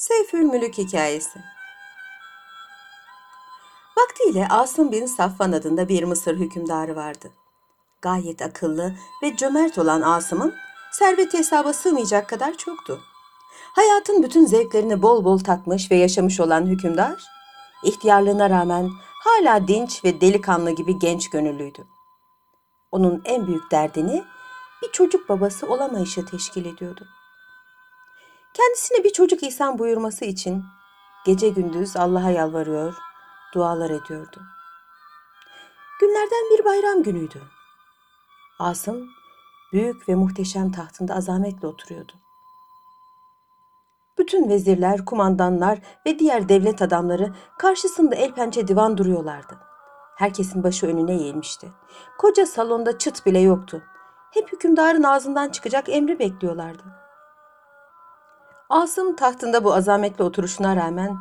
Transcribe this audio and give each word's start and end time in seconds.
Seyfül 0.00 0.42
Mülük 0.42 0.78
Hikayesi 0.78 1.38
Vaktiyle 3.98 4.48
Asım 4.50 4.92
bin 4.92 5.06
Safvan 5.06 5.52
adında 5.52 5.88
bir 5.88 6.02
Mısır 6.02 6.36
hükümdarı 6.36 6.96
vardı. 6.96 7.30
Gayet 8.02 8.42
akıllı 8.42 8.94
ve 9.22 9.36
cömert 9.36 9.78
olan 9.78 10.02
Asım'ın 10.02 10.54
serveti 10.92 11.38
hesaba 11.38 11.72
sığmayacak 11.72 12.28
kadar 12.28 12.54
çoktu. 12.54 13.00
Hayatın 13.52 14.22
bütün 14.22 14.46
zevklerini 14.46 15.02
bol 15.02 15.24
bol 15.24 15.38
tatmış 15.38 15.90
ve 15.90 15.96
yaşamış 15.96 16.40
olan 16.40 16.66
hükümdar, 16.66 17.22
ihtiyarlığına 17.84 18.50
rağmen 18.50 18.90
hala 19.24 19.68
dinç 19.68 20.04
ve 20.04 20.20
delikanlı 20.20 20.70
gibi 20.70 20.98
genç 20.98 21.30
gönüllüydü. 21.30 21.86
Onun 22.92 23.22
en 23.24 23.46
büyük 23.46 23.70
derdini 23.70 24.24
bir 24.82 24.92
çocuk 24.92 25.28
babası 25.28 25.66
olamayışı 25.66 26.26
teşkil 26.26 26.64
ediyordu. 26.64 27.06
Kendisine 28.54 29.04
bir 29.04 29.12
çocuk 29.12 29.42
ihsan 29.42 29.78
buyurması 29.78 30.24
için 30.24 30.64
gece 31.26 31.48
gündüz 31.48 31.96
Allah'a 31.96 32.30
yalvarıyor, 32.30 32.94
dualar 33.54 33.90
ediyordu. 33.90 34.40
Günlerden 36.00 36.58
bir 36.58 36.64
bayram 36.64 37.02
günüydü. 37.02 37.42
Asım 38.58 39.08
büyük 39.72 40.08
ve 40.08 40.14
muhteşem 40.14 40.72
tahtında 40.72 41.14
azametle 41.14 41.66
oturuyordu. 41.68 42.12
Bütün 44.18 44.48
vezirler, 44.48 45.04
kumandanlar 45.04 45.78
ve 46.06 46.18
diğer 46.18 46.48
devlet 46.48 46.82
adamları 46.82 47.34
karşısında 47.58 48.14
el 48.14 48.32
pençe 48.32 48.68
divan 48.68 48.98
duruyorlardı. 48.98 49.58
Herkesin 50.16 50.62
başı 50.62 50.86
önüne 50.86 51.12
eğilmişti. 51.12 51.68
Koca 52.18 52.46
salonda 52.46 52.98
çıt 52.98 53.26
bile 53.26 53.38
yoktu. 53.38 53.82
Hep 54.30 54.52
hükümdarın 54.52 55.02
ağzından 55.02 55.48
çıkacak 55.48 55.88
emri 55.88 56.18
bekliyorlardı. 56.18 56.82
Asım 58.70 59.16
tahtında 59.16 59.64
bu 59.64 59.74
azametli 59.74 60.24
oturuşuna 60.24 60.76
rağmen 60.76 61.18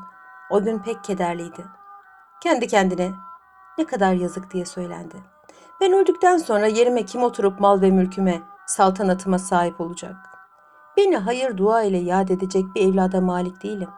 o 0.50 0.64
gün 0.64 0.80
pek 0.80 1.04
kederliydi. 1.04 1.66
Kendi 2.44 2.68
kendine 2.68 3.12
ne 3.78 3.86
kadar 3.86 4.14
yazık 4.14 4.52
diye 4.52 4.66
söylendi. 4.66 5.16
Ben 5.82 5.94
öldükten 5.94 6.38
sonra 6.38 6.68
yerime 6.68 7.06
kim 7.06 7.24
oturup 7.24 7.60
mal 7.60 7.82
ve 7.82 7.92
mülküme, 7.92 8.42
saltanatıma 8.68 9.40
sahip 9.40 9.82
olacak? 9.82 10.16
Beni 10.98 11.18
hayır 11.18 11.58
dua 11.58 11.82
ile 11.82 11.98
yad 11.98 12.30
edecek 12.30 12.66
bir 12.76 12.90
evlada 12.90 13.22
malik 13.22 13.64
değilim. 13.64 13.90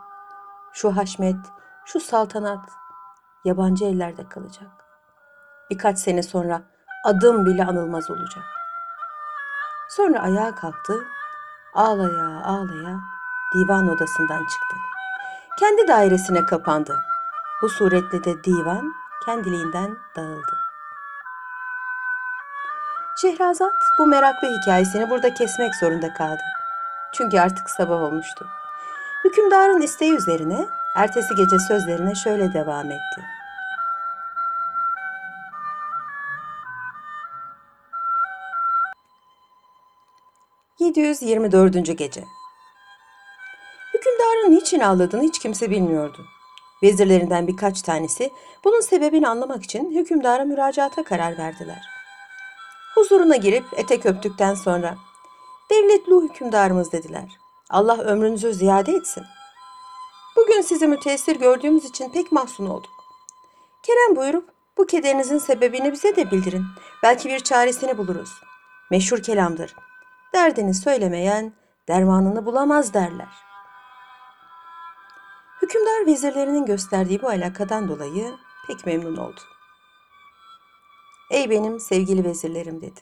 Şu 0.73 0.97
haşmet, 0.97 1.45
şu 1.85 1.99
saltanat 1.99 2.69
yabancı 3.45 3.85
ellerde 3.85 4.29
kalacak. 4.29 4.71
Birkaç 5.69 5.99
sene 5.99 6.23
sonra 6.23 6.61
adım 7.05 7.45
bile 7.45 7.65
anılmaz 7.65 8.11
olacak. 8.11 8.43
Sonra 9.89 10.19
ayağa 10.19 10.55
kalktı, 10.55 11.03
ağlaya 11.73 12.43
ağlaya 12.43 12.99
divan 13.55 13.87
odasından 13.87 14.45
çıktı. 14.45 14.77
Kendi 15.59 15.87
dairesine 15.87 16.45
kapandı. 16.45 17.03
Bu 17.61 17.69
suretle 17.69 18.23
de 18.23 18.43
divan 18.43 18.93
kendiliğinden 19.25 19.97
dağıldı. 20.15 20.57
Şehrazat 23.21 23.73
bu 23.99 24.07
meraklı 24.07 24.47
hikayesini 24.47 25.09
burada 25.09 25.33
kesmek 25.33 25.75
zorunda 25.75 26.13
kaldı. 26.13 26.41
Çünkü 27.13 27.39
artık 27.39 27.69
sabah 27.69 28.01
olmuştu. 28.01 28.47
Hükümdarın 29.23 29.81
isteği 29.81 30.13
üzerine 30.13 30.67
ertesi 30.95 31.35
gece 31.35 31.59
sözlerine 31.59 32.15
şöyle 32.15 32.53
devam 32.53 32.91
etti. 32.91 33.21
...724. 40.79 41.93
Gece 41.93 42.23
Hükümdarın 44.01 44.51
niçin 44.51 44.79
ağladığını 44.79 45.23
hiç 45.23 45.39
kimse 45.39 45.69
bilmiyordu. 45.69 46.25
Vezirlerinden 46.83 47.47
birkaç 47.47 47.81
tanesi 47.81 48.31
bunun 48.63 48.81
sebebini 48.81 49.27
anlamak 49.27 49.63
için 49.63 49.91
hükümdara 49.91 50.45
müracaata 50.45 51.03
karar 51.03 51.37
verdiler. 51.37 51.81
Huzuruna 52.95 53.35
girip 53.35 53.63
etek 53.77 54.05
öptükten 54.05 54.53
sonra 54.53 54.95
devletli 55.71 56.13
hükümdarımız 56.13 56.91
dediler. 56.91 57.37
Allah 57.69 57.97
ömrünüzü 57.97 58.53
ziyade 58.53 58.91
etsin. 58.91 59.23
Bugün 60.35 60.61
sizi 60.61 60.87
müteessir 60.87 61.35
gördüğümüz 61.35 61.85
için 61.85 62.09
pek 62.09 62.31
mahzun 62.31 62.65
olduk. 62.65 62.91
Kerem 63.83 64.15
buyurup 64.15 64.49
bu 64.77 64.85
kederinizin 64.85 65.37
sebebini 65.37 65.91
bize 65.91 66.15
de 66.15 66.31
bildirin. 66.31 66.65
Belki 67.03 67.29
bir 67.29 67.39
çaresini 67.39 67.97
buluruz. 67.97 68.29
Meşhur 68.91 69.23
kelamdır. 69.23 69.75
Derdini 70.33 70.73
söylemeyen 70.73 71.53
dermanını 71.87 72.45
bulamaz 72.45 72.93
derler.'' 72.93 73.50
Hükümdar 75.71 76.05
vezirlerinin 76.05 76.65
gösterdiği 76.65 77.21
bu 77.21 77.27
alakadan 77.27 77.87
dolayı 77.87 78.35
pek 78.67 78.85
memnun 78.85 79.17
oldu. 79.17 79.39
Ey 81.31 81.49
benim 81.49 81.79
sevgili 81.79 82.23
vezirlerim 82.23 82.81
dedi. 82.81 82.99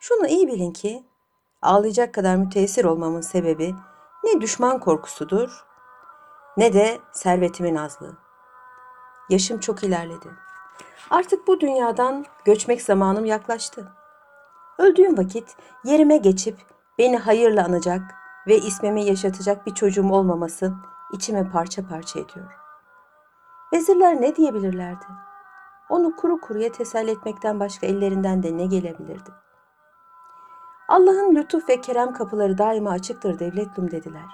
Şunu 0.00 0.26
iyi 0.26 0.48
bilin 0.48 0.72
ki 0.72 1.04
ağlayacak 1.62 2.14
kadar 2.14 2.36
müteessir 2.36 2.84
olmamın 2.84 3.20
sebebi 3.20 3.74
ne 4.24 4.40
düşman 4.40 4.80
korkusudur 4.80 5.64
ne 6.56 6.72
de 6.72 6.98
servetimin 7.12 7.74
azlığı. 7.74 8.16
Yaşım 9.30 9.60
çok 9.60 9.84
ilerledi. 9.84 10.28
Artık 11.10 11.46
bu 11.46 11.60
dünyadan 11.60 12.26
göçmek 12.44 12.82
zamanım 12.82 13.24
yaklaştı. 13.24 13.92
Öldüğüm 14.78 15.18
vakit 15.18 15.56
yerime 15.84 16.16
geçip 16.16 16.58
beni 16.98 17.16
hayırla 17.16 17.64
anacak, 17.64 18.02
ve 18.48 18.58
ismimi 18.58 19.04
yaşatacak 19.04 19.66
bir 19.66 19.74
çocuğum 19.74 20.10
olmaması 20.10 20.72
içime 21.12 21.50
parça 21.50 21.88
parça 21.88 22.20
ediyor. 22.20 22.46
Vezirler 23.72 24.20
ne 24.20 24.36
diyebilirlerdi? 24.36 25.04
Onu 25.88 26.16
kuru 26.16 26.40
kuruya 26.40 26.72
teselli 26.72 27.10
etmekten 27.10 27.60
başka 27.60 27.86
ellerinden 27.86 28.42
de 28.42 28.56
ne 28.56 28.66
gelebilirdi? 28.66 29.30
Allah'ın 30.88 31.34
lütuf 31.34 31.68
ve 31.68 31.80
kerem 31.80 32.12
kapıları 32.12 32.58
daima 32.58 32.90
açıktır 32.90 33.38
devletlum 33.38 33.90
dediler. 33.90 34.28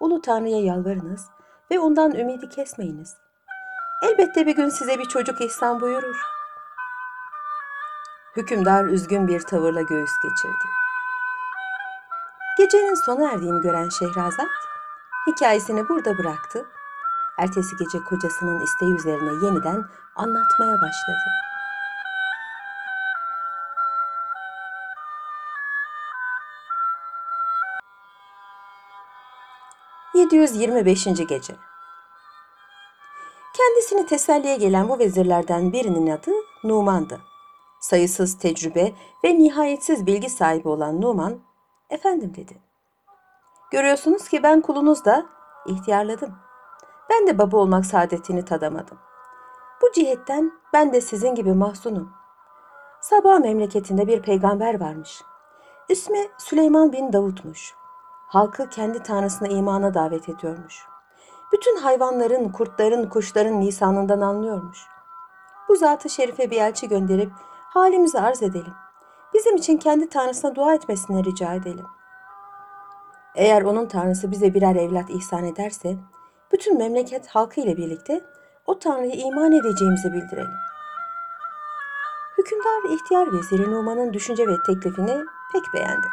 Ulu 0.00 0.22
Tanrı'ya 0.22 0.60
yalvarınız 0.60 1.26
ve 1.70 1.78
ondan 1.78 2.14
ümidi 2.14 2.48
kesmeyiniz. 2.48 3.16
Elbette 4.02 4.46
bir 4.46 4.56
gün 4.56 4.68
size 4.68 4.98
bir 4.98 5.04
çocuk 5.04 5.40
ihsan 5.40 5.80
buyurur. 5.80 6.16
Hükümdar 8.36 8.84
üzgün 8.84 9.28
bir 9.28 9.40
tavırla 9.40 9.82
göğüs 9.82 10.12
geçirdi. 10.22 10.79
Gecenin 12.60 12.94
sona 12.94 13.30
erdiğini 13.32 13.60
gören 13.60 13.88
Şehrazat 13.88 14.48
hikayesini 15.26 15.88
burada 15.88 16.18
bıraktı. 16.18 16.66
Ertesi 17.38 17.76
gece 17.76 17.98
kocasının 18.04 18.60
isteği 18.60 18.94
üzerine 18.94 19.46
yeniden 19.46 19.84
anlatmaya 20.16 20.74
başladı. 20.74 21.18
...725. 30.14 31.26
Gece 31.26 31.56
Kendisini 33.56 34.06
teselliye 34.06 34.56
gelen 34.56 34.88
bu 34.88 34.98
vezirlerden 34.98 35.72
birinin 35.72 36.10
adı 36.10 36.30
Numan'dı. 36.64 37.20
Sayısız 37.80 38.38
tecrübe 38.38 38.92
ve 39.24 39.38
nihayetsiz 39.38 40.06
bilgi 40.06 40.30
sahibi 40.30 40.68
olan 40.68 41.00
Numan, 41.00 41.49
Efendim 41.90 42.32
dedi. 42.36 42.58
Görüyorsunuz 43.70 44.28
ki 44.28 44.42
ben 44.42 44.60
kulunuz 44.60 45.04
da 45.04 45.26
ihtiyarladım. 45.66 46.34
Ben 47.10 47.26
de 47.26 47.38
baba 47.38 47.56
olmak 47.56 47.86
saadetini 47.86 48.44
tadamadım. 48.44 48.98
Bu 49.82 49.92
cihetten 49.92 50.52
ben 50.72 50.92
de 50.92 51.00
sizin 51.00 51.34
gibi 51.34 51.52
mahzunum. 51.52 52.12
Sabah 53.00 53.38
memleketinde 53.38 54.06
bir 54.06 54.22
peygamber 54.22 54.80
varmış. 54.80 55.22
İsmi 55.88 56.28
Süleyman 56.38 56.92
bin 56.92 57.12
Davut'muş. 57.12 57.74
Halkı 58.28 58.68
kendi 58.68 59.02
tanrısına 59.02 59.48
imana 59.48 59.94
davet 59.94 60.28
ediyormuş. 60.28 60.86
Bütün 61.52 61.76
hayvanların, 61.76 62.48
kurtların, 62.48 63.08
kuşların 63.08 63.62
lisanından 63.62 64.20
anlıyormuş. 64.20 64.86
Bu 65.68 65.76
zatı 65.76 66.08
şerife 66.08 66.50
bir 66.50 66.60
elçi 66.60 66.88
gönderip 66.88 67.32
halimizi 67.68 68.20
arz 68.20 68.42
edelim 68.42 68.74
bizim 69.40 69.56
için 69.56 69.76
kendi 69.76 70.08
tanrısına 70.08 70.54
dua 70.54 70.74
etmesini 70.74 71.24
rica 71.24 71.54
edelim. 71.54 71.86
Eğer 73.34 73.62
onun 73.62 73.86
tanrısı 73.86 74.30
bize 74.30 74.54
birer 74.54 74.76
evlat 74.76 75.10
ihsan 75.10 75.44
ederse, 75.44 75.96
bütün 76.52 76.78
memleket 76.78 77.26
halkı 77.26 77.60
ile 77.60 77.76
birlikte 77.76 78.20
o 78.66 78.78
tanrıya 78.78 79.14
iman 79.14 79.52
edeceğimizi 79.52 80.12
bildirelim. 80.12 80.52
Hükümdar 82.38 82.94
ihtiyar 82.94 83.32
veziri 83.32 83.70
Numan'ın 83.70 84.12
düşünce 84.12 84.48
ve 84.48 84.56
teklifini 84.66 85.24
pek 85.52 85.62
beğendi. 85.74 86.06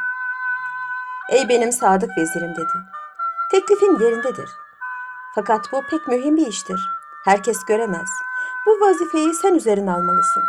Ey 1.30 1.50
benim 1.50 1.72
sadık 1.72 2.10
vezirim 2.18 2.56
dedi. 2.56 2.74
Teklifin 3.52 4.00
yerindedir. 4.00 4.50
Fakat 5.36 5.72
bu 5.72 5.82
pek 5.90 6.08
mühim 6.08 6.38
bir 6.38 6.48
iştir. 6.48 6.80
Herkes 7.26 7.66
göremez. 7.66 8.10
Bu 8.66 8.72
vazifeyi 8.82 9.34
sen 9.34 9.56
üzerine 9.56 9.92
almalısın. 9.92 10.44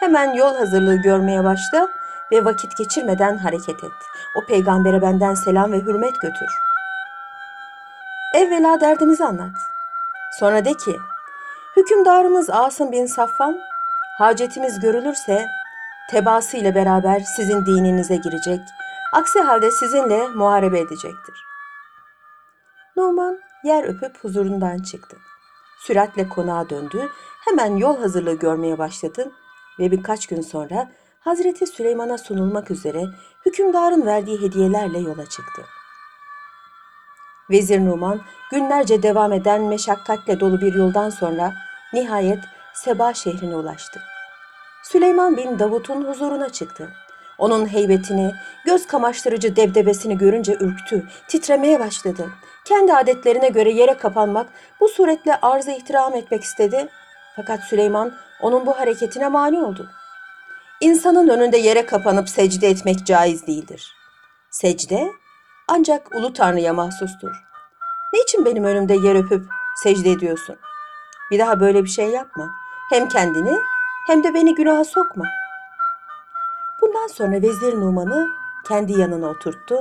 Hemen 0.00 0.34
yol 0.34 0.54
hazırlığı 0.54 0.96
görmeye 0.96 1.44
başla 1.44 1.88
ve 2.32 2.44
vakit 2.44 2.76
geçirmeden 2.76 3.38
hareket 3.38 3.84
et. 3.84 3.92
O 4.36 4.46
peygambere 4.46 5.02
benden 5.02 5.34
selam 5.34 5.72
ve 5.72 5.80
hürmet 5.80 6.20
götür. 6.20 6.48
Evvela 8.34 8.80
derdimizi 8.80 9.24
anlat. 9.24 9.56
Sonra 10.38 10.64
de 10.64 10.74
ki, 10.74 10.96
hükümdarımız 11.76 12.50
Asım 12.50 12.92
bin 12.92 13.06
Safvan, 13.06 13.58
hacetimiz 14.18 14.80
görülürse 14.80 15.46
tebaası 16.10 16.56
ile 16.56 16.74
beraber 16.74 17.20
sizin 17.20 17.66
dininize 17.66 18.16
girecek, 18.16 18.60
aksi 19.12 19.40
halde 19.40 19.70
sizinle 19.70 20.28
muharebe 20.28 20.78
edecektir. 20.78 21.34
Numan 22.96 23.38
yer 23.64 23.84
öpüp 23.84 24.24
huzurundan 24.24 24.78
çıktı. 24.78 25.16
Süratle 25.80 26.28
konağa 26.28 26.70
döndü, 26.70 27.10
hemen 27.44 27.76
yol 27.76 27.98
hazırlığı 27.98 28.34
görmeye 28.34 28.78
başladı 28.78 29.32
ve 29.78 29.90
birkaç 29.90 30.26
gün 30.26 30.40
sonra 30.40 30.88
Hazreti 31.26 31.66
Süleyman'a 31.66 32.18
sunulmak 32.18 32.70
üzere 32.70 33.04
hükümdarın 33.46 34.06
verdiği 34.06 34.40
hediyelerle 34.40 34.98
yola 34.98 35.26
çıktı. 35.26 35.62
Vezir 37.50 37.84
Numan 37.84 38.20
günlerce 38.50 39.02
devam 39.02 39.32
eden 39.32 39.62
meşakkatle 39.62 40.40
dolu 40.40 40.60
bir 40.60 40.74
yoldan 40.74 41.10
sonra 41.10 41.52
nihayet 41.92 42.38
Seba 42.74 43.14
şehrine 43.14 43.56
ulaştı. 43.56 44.00
Süleyman 44.84 45.36
bin 45.36 45.58
Davut'un 45.58 46.04
huzuruna 46.04 46.48
çıktı. 46.48 46.90
Onun 47.38 47.66
heybetini, 47.66 48.32
göz 48.64 48.86
kamaştırıcı 48.86 49.56
debdebesini 49.56 50.18
görünce 50.18 50.54
ürktü, 50.60 51.06
titremeye 51.28 51.80
başladı. 51.80 52.30
Kendi 52.64 52.94
adetlerine 52.94 53.48
göre 53.48 53.70
yere 53.70 53.94
kapanmak, 53.94 54.46
bu 54.80 54.88
suretle 54.88 55.38
arz 55.42 55.68
ihtiram 55.68 56.14
etmek 56.14 56.42
istedi. 56.44 56.88
Fakat 57.36 57.60
Süleyman 57.60 58.12
onun 58.42 58.66
bu 58.66 58.78
hareketine 58.78 59.28
mani 59.28 59.58
oldu. 59.58 59.90
İnsanın 60.80 61.28
önünde 61.28 61.56
yere 61.56 61.86
kapanıp 61.86 62.28
secde 62.28 62.68
etmek 62.68 63.06
caiz 63.06 63.46
değildir. 63.46 63.96
Secde 64.50 65.12
ancak 65.68 66.16
Ulu 66.16 66.32
Tanrı'ya 66.32 66.74
mahsustur. 66.74 67.30
Niçin 68.12 68.44
benim 68.44 68.64
önümde 68.64 68.94
yer 68.94 69.14
öpüp 69.14 69.44
secde 69.82 70.10
ediyorsun? 70.10 70.56
Bir 71.30 71.38
daha 71.38 71.60
böyle 71.60 71.84
bir 71.84 71.88
şey 71.88 72.06
yapma. 72.06 72.50
Hem 72.90 73.08
kendini 73.08 73.58
hem 74.06 74.24
de 74.24 74.34
beni 74.34 74.54
günaha 74.54 74.84
sokma. 74.84 75.24
Bundan 76.80 77.06
sonra 77.06 77.42
Vezir 77.42 77.74
Numan'ı 77.74 78.28
kendi 78.68 79.00
yanına 79.00 79.26
oturttu. 79.26 79.80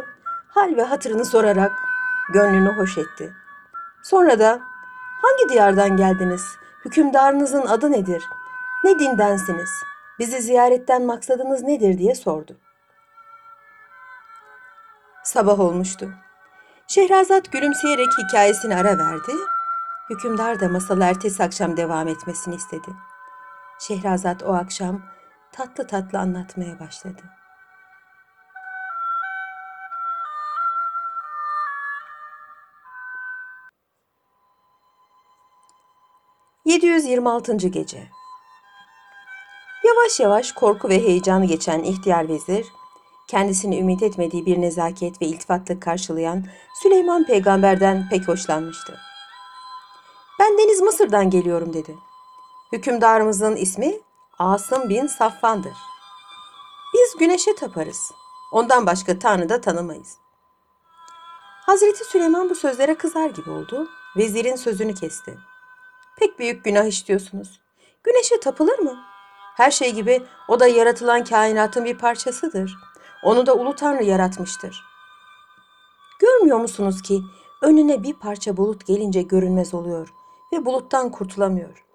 Hal 0.50 0.76
ve 0.76 0.84
hatırını 0.84 1.26
sorarak 1.26 1.72
gönlünü 2.34 2.78
hoş 2.78 2.98
etti. 2.98 3.34
Sonra 4.04 4.40
da 4.40 4.60
hangi 5.22 5.54
diyardan 5.54 5.98
geldiniz? 5.98 6.46
Hükümdarınızın 6.86 7.66
adı 7.66 7.92
nedir? 7.92 8.24
Ne 8.84 9.00
dindensiniz? 9.00 9.70
Bizi 10.20 10.42
ziyaretten 10.42 11.06
maksadınız 11.06 11.64
nedir 11.64 11.98
diye 11.98 12.16
sordu. 12.16 12.58
Sabah 15.24 15.60
olmuştu. 15.60 16.14
Şehrazat 16.88 17.52
gülümseyerek 17.52 18.08
hikayesini 18.18 18.76
ara 18.76 18.98
verdi. 18.98 19.32
Hükümdar 20.10 20.60
da 20.60 20.70
masalı 20.70 21.04
ertesi 21.04 21.44
akşam 21.44 21.78
devam 21.78 22.08
etmesini 22.08 22.56
istedi. 22.56 22.88
Şehrazat 23.80 24.44
o 24.44 24.54
akşam 24.54 25.02
tatlı 25.52 25.88
tatlı 25.88 26.20
anlatmaya 26.20 26.80
başladı. 26.80 27.22
...726. 36.66 37.68
Gece 37.68 38.10
Yavaş 40.06 40.20
yavaş 40.20 40.52
korku 40.52 40.90
ve 40.90 41.00
heyecanı 41.04 41.46
geçen 41.46 41.84
ihtiyar 41.84 42.30
vezir... 42.30 42.68
...kendisini 43.28 43.80
ümit 43.80 44.04
etmediği 44.04 44.46
bir 44.46 44.62
nezaket 44.62 45.22
ve 45.22 45.26
iltifatla 45.26 45.80
karşılayan... 45.80 46.46
...Süleyman 46.82 47.26
peygamberden 47.26 48.10
pek 48.10 48.28
hoşlanmıştı. 48.28 49.00
''Ben 50.40 50.58
Deniz 50.58 50.82
Mısır'dan 50.82 51.30
geliyorum.'' 51.30 51.74
dedi. 51.74 51.96
Hükümdarımızın 52.72 53.56
ismi 53.56 53.94
Asım 54.40 54.90
bin 54.90 55.08
Safvan'dır. 55.08 55.78
Biz 56.94 57.20
güneşe 57.20 57.56
taparız. 57.56 58.12
Ondan 58.52 58.86
başka 58.86 59.20
tanrı 59.20 59.50
da 59.50 59.62
tanımayız. 59.62 60.18
Hazreti 61.66 62.04
Süleyman 62.04 62.50
bu 62.50 62.56
sözlere 62.56 62.96
kızar 62.96 63.30
gibi 63.30 63.50
oldu. 63.50 63.88
Vezirin 64.18 64.56
sözünü 64.56 64.96
kesti. 64.96 65.38
Pek 66.20 66.40
büyük 66.40 66.64
günah 66.66 66.86
işliyorsunuz. 66.86 67.62
Güneşe 68.04 68.40
tapılır 68.40 68.80
mı? 68.80 69.15
Her 69.56 69.72
şey 69.72 69.94
gibi 69.94 70.24
o 70.48 70.60
da 70.60 70.68
yaratılan 70.68 71.24
kainatın 71.24 71.86
bir 71.86 71.98
parçasıdır. 71.98 72.78
Onu 73.24 73.46
da 73.46 73.56
Ulu 73.56 73.76
Tanrı 73.76 74.04
yaratmıştır. 74.04 74.84
Görmüyor 76.20 76.60
musunuz 76.60 77.02
ki 77.02 77.22
önüne 77.62 78.04
bir 78.04 78.14
parça 78.14 78.58
bulut 78.58 78.86
gelince 78.86 79.22
görünmez 79.22 79.74
oluyor 79.74 80.14
ve 80.54 80.66
buluttan 80.66 81.12
kurtulamıyor. 81.12 81.86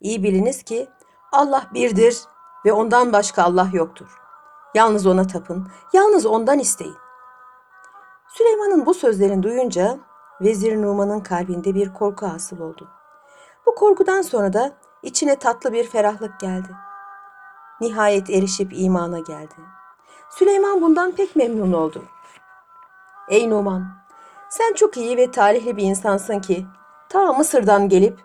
İyi 0.00 0.22
biliniz 0.22 0.62
ki 0.62 0.88
Allah 1.32 1.66
birdir 1.74 2.18
ve 2.64 2.72
ondan 2.72 3.12
başka 3.12 3.42
Allah 3.42 3.68
yoktur. 3.72 4.18
Yalnız 4.74 5.06
ona 5.06 5.26
tapın, 5.26 5.68
yalnız 5.92 6.26
ondan 6.26 6.58
isteyin. 6.58 6.96
Süleyman'ın 8.28 8.86
bu 8.86 8.94
sözlerini 8.94 9.42
duyunca 9.42 9.98
Vezir 10.40 10.82
Numan'ın 10.82 11.20
kalbinde 11.20 11.74
bir 11.74 11.94
korku 11.94 12.26
hasıl 12.26 12.60
oldu. 12.60 12.88
Bu 13.66 13.74
korkudan 13.74 14.22
sonra 14.22 14.52
da 14.52 14.72
içine 15.02 15.36
tatlı 15.36 15.72
bir 15.72 15.88
ferahlık 15.88 16.40
geldi. 16.40 16.68
Nihayet 17.80 18.30
erişip 18.30 18.72
imana 18.72 19.18
geldi. 19.18 19.54
Süleyman 20.30 20.82
bundan 20.82 21.12
pek 21.12 21.36
memnun 21.36 21.72
oldu. 21.72 22.04
Ey 23.28 23.50
Numan, 23.50 23.84
sen 24.50 24.72
çok 24.74 24.96
iyi 24.96 25.16
ve 25.16 25.30
talihli 25.30 25.76
bir 25.76 25.82
insansın 25.82 26.40
ki 26.40 26.66
ta 27.08 27.32
Mısır'dan 27.32 27.88
gelip 27.88 28.18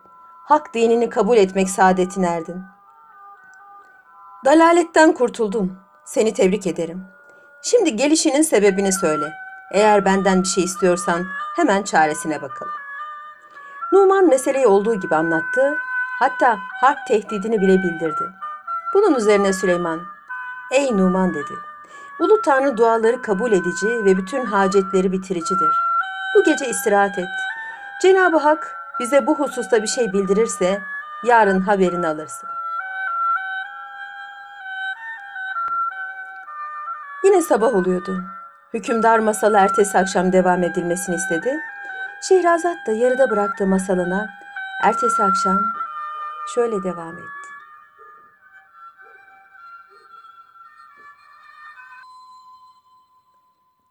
hak 0.43 0.73
dinini 0.73 1.09
kabul 1.09 1.37
etmek 1.37 1.69
saadetine 1.69 2.27
erdin. 2.27 2.63
Dalaletten 4.45 5.13
kurtuldun. 5.13 5.77
Seni 6.05 6.33
tebrik 6.33 6.67
ederim. 6.67 7.05
Şimdi 7.61 7.95
gelişinin 7.95 8.41
sebebini 8.41 8.93
söyle. 8.93 9.25
Eğer 9.73 10.05
benden 10.05 10.41
bir 10.41 10.47
şey 10.47 10.63
istiyorsan 10.63 11.25
hemen 11.55 11.83
çaresine 11.83 12.41
bakalım. 12.41 12.73
Numan 13.91 14.27
meseleyi 14.27 14.67
olduğu 14.67 14.99
gibi 14.99 15.15
anlattı. 15.15 15.77
Hatta 16.19 16.57
harp 16.81 17.07
tehdidini 17.07 17.61
bile 17.61 17.83
bildirdi. 17.83 18.29
Bunun 18.93 19.15
üzerine 19.15 19.53
Süleyman, 19.53 20.01
Ey 20.71 20.97
Numan 20.97 21.33
dedi. 21.33 21.53
Ulu 22.19 22.41
Tanrı 22.41 22.77
duaları 22.77 23.21
kabul 23.21 23.51
edici 23.51 24.05
ve 24.05 24.17
bütün 24.17 24.45
hacetleri 24.45 25.11
bitiricidir. 25.11 25.71
Bu 26.35 26.43
gece 26.43 26.69
istirahat 26.69 27.19
et. 27.19 27.27
Cenab-ı 28.01 28.37
Hak 28.37 28.75
bize 28.99 29.27
bu 29.27 29.39
hususta 29.39 29.81
bir 29.81 29.87
şey 29.87 30.13
bildirirse 30.13 30.81
yarın 31.23 31.59
haberini 31.59 32.07
alırsın. 32.07 32.49
Yine 37.23 37.41
sabah 37.41 37.75
oluyordu. 37.75 38.23
Hükümdar 38.73 39.19
masalı 39.19 39.57
ertesi 39.57 39.97
akşam 39.97 40.33
devam 40.33 40.63
edilmesini 40.63 41.15
istedi. 41.15 41.59
Şehrazat 42.21 42.77
da 42.87 42.91
yarıda 42.91 43.29
bıraktığı 43.29 43.67
masalına 43.67 44.29
ertesi 44.83 45.23
akşam 45.23 45.61
şöyle 46.47 46.83
devam 46.83 47.17
etti. 47.17 47.27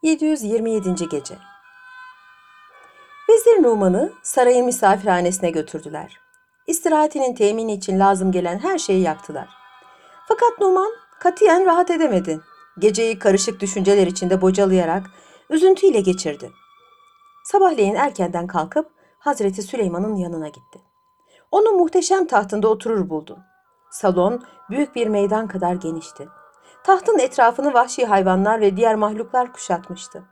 ...727. 0.02 1.08
Gece 1.08 1.38
Vezir 3.28 3.62
Numan'ı 3.62 4.12
sarayın 4.22 4.66
misafirhanesine 4.66 5.50
götürdüler. 5.50 6.20
İstirahatinin 6.66 7.34
temini 7.34 7.72
için 7.72 7.98
lazım 7.98 8.32
gelen 8.32 8.58
her 8.58 8.78
şeyi 8.78 9.02
yaptılar. 9.02 9.48
Fakat 10.28 10.60
Numan 10.60 10.92
katiyen 11.20 11.66
rahat 11.66 11.90
edemedi. 11.90 12.40
Geceyi 12.78 13.18
karışık 13.18 13.60
düşünceler 13.60 14.06
içinde 14.06 14.40
bocalayarak 14.40 15.06
üzüntüyle 15.50 16.00
geçirdi. 16.00 16.52
Sabahleyin 17.44 17.94
erkenden 17.94 18.46
kalkıp 18.46 18.90
Hazreti 19.18 19.62
Süleyman'ın 19.62 20.16
yanına 20.16 20.48
gitti. 20.48 20.91
Onu 21.52 21.72
muhteşem 21.72 22.26
tahtında 22.26 22.68
oturur 22.68 23.08
buldu. 23.08 23.38
Salon 23.90 24.42
büyük 24.70 24.94
bir 24.94 25.06
meydan 25.06 25.48
kadar 25.48 25.74
genişti. 25.74 26.28
Tahtın 26.84 27.18
etrafını 27.18 27.74
vahşi 27.74 28.06
hayvanlar 28.06 28.60
ve 28.60 28.76
diğer 28.76 28.94
mahluklar 28.94 29.52
kuşatmıştı. 29.52 30.22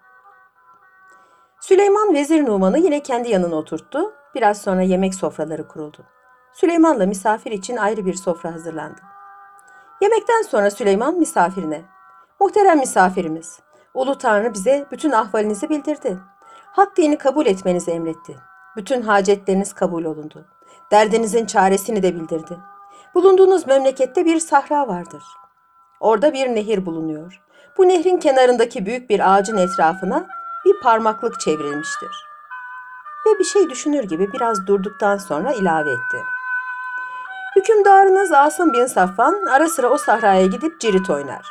Süleyman 1.60 2.14
Vezir 2.14 2.46
Numan'ı 2.46 2.78
yine 2.78 3.02
kendi 3.02 3.30
yanına 3.30 3.54
oturttu. 3.54 4.12
Biraz 4.34 4.62
sonra 4.62 4.82
yemek 4.82 5.14
sofraları 5.14 5.68
kuruldu. 5.68 5.98
Süleyman'la 6.52 7.06
misafir 7.06 7.50
için 7.50 7.76
ayrı 7.76 8.06
bir 8.06 8.14
sofra 8.14 8.54
hazırlandı. 8.54 9.00
Yemekten 10.00 10.42
sonra 10.42 10.70
Süleyman 10.70 11.18
misafirine 11.18 11.84
Muhterem 12.40 12.78
misafirimiz, 12.78 13.60
Ulu 13.94 14.18
Tanrı 14.18 14.54
bize 14.54 14.86
bütün 14.92 15.10
ahvalinizi 15.10 15.68
bildirdi. 15.68 16.18
Hak 16.66 16.96
dini 16.96 17.18
kabul 17.18 17.46
etmenizi 17.46 17.90
emretti. 17.90 18.36
Bütün 18.76 19.02
hacetleriniz 19.02 19.72
kabul 19.72 20.04
olundu. 20.04 20.46
Derdinizin 20.90 21.47
çaresini 21.47 22.02
de 22.02 22.14
bildirdi. 22.14 22.59
Bulunduğunuz 23.14 23.66
memlekette 23.66 24.25
bir 24.25 24.40
sahra 24.40 24.88
vardır. 24.88 25.23
Orada 26.00 26.32
bir 26.32 26.49
nehir 26.49 26.87
bulunuyor. 26.87 27.40
Bu 27.78 27.88
nehrin 27.88 28.16
kenarındaki 28.16 28.87
büyük 28.87 29.11
bir 29.11 29.35
ağacın 29.35 29.56
etrafına 29.56 30.26
bir 30.64 30.80
parmaklık 30.80 31.40
çevrilmiştir. 31.40 32.26
ve 33.26 33.38
bir 33.38 33.44
şey 33.44 33.70
düşünür 33.70 34.04
gibi 34.04 34.32
biraz 34.32 34.66
durduktan 34.66 35.16
sonra 35.16 35.52
ilave 35.52 35.90
etti. 35.90 36.18
Hükümdarınız 37.56 38.32
Asım 38.32 38.73
bin 38.73 38.87
Safvan 38.87 39.47
ara 39.47 39.68
sıra 39.68 39.88
o 39.88 39.99
sahraya 39.99 40.47
gidip 40.47 40.80
cirit 40.80 41.11
oynar. 41.11 41.47